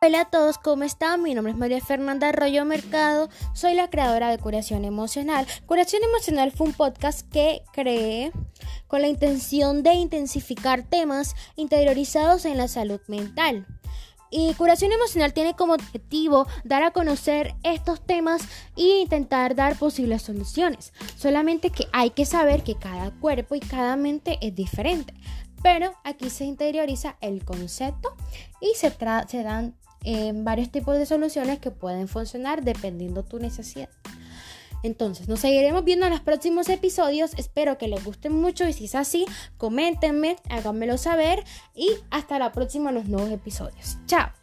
Hola 0.00 0.20
a 0.20 0.24
todos, 0.26 0.58
¿cómo 0.58 0.84
están? 0.84 1.24
Mi 1.24 1.34
nombre 1.34 1.50
es 1.50 1.58
María 1.58 1.80
Fernanda 1.80 2.28
Arroyo 2.28 2.64
Mercado, 2.64 3.28
soy 3.52 3.74
la 3.74 3.90
creadora 3.90 4.30
de 4.30 4.38
Curación 4.38 4.84
Emocional. 4.84 5.44
Curación 5.66 6.04
Emocional 6.04 6.52
fue 6.52 6.68
un 6.68 6.72
podcast 6.72 7.28
que 7.32 7.62
creé 7.72 8.30
con 8.86 9.02
la 9.02 9.08
intención 9.08 9.82
de 9.82 9.94
intensificar 9.94 10.84
temas 10.84 11.34
interiorizados 11.56 12.44
en 12.44 12.58
la 12.58 12.68
salud 12.68 13.00
mental. 13.08 13.66
Y 14.30 14.54
curación 14.54 14.92
emocional 14.92 15.32
tiene 15.32 15.56
como 15.56 15.72
objetivo 15.72 16.46
dar 16.62 16.84
a 16.84 16.92
conocer 16.92 17.56
estos 17.64 18.00
temas 18.00 18.42
e 18.76 19.00
intentar 19.00 19.56
dar 19.56 19.76
posibles 19.76 20.22
soluciones. 20.22 20.92
Solamente 21.16 21.70
que 21.70 21.88
hay 21.92 22.10
que 22.10 22.24
saber 22.24 22.62
que 22.62 22.76
cada 22.76 23.10
cuerpo 23.10 23.56
y 23.56 23.60
cada 23.60 23.96
mente 23.96 24.38
es 24.42 24.54
diferente. 24.54 25.12
Pero 25.60 25.92
aquí 26.04 26.30
se 26.30 26.44
interioriza 26.44 27.16
el 27.20 27.44
concepto 27.44 28.14
y 28.60 28.76
se, 28.76 28.94
se 29.28 29.42
dan 29.42 29.74
varios 30.34 30.70
tipos 30.70 30.96
de 30.96 31.06
soluciones 31.06 31.58
que 31.58 31.70
pueden 31.70 32.08
funcionar 32.08 32.62
dependiendo 32.62 33.22
tu 33.22 33.38
necesidad. 33.38 33.88
Entonces, 34.82 35.28
nos 35.28 35.40
seguiremos 35.40 35.84
viendo 35.84 36.06
en 36.06 36.12
los 36.12 36.20
próximos 36.20 36.68
episodios. 36.68 37.32
Espero 37.36 37.78
que 37.78 37.88
les 37.88 38.04
gusten 38.04 38.32
mucho 38.32 38.66
y 38.68 38.72
si 38.72 38.84
es 38.84 38.94
así, 38.94 39.26
coméntenme, 39.56 40.36
háganmelo 40.50 40.98
saber 40.98 41.44
y 41.74 41.90
hasta 42.10 42.38
la 42.38 42.52
próxima 42.52 42.90
en 42.90 42.96
los 42.96 43.06
nuevos 43.06 43.30
episodios. 43.30 43.98
Chao. 44.06 44.37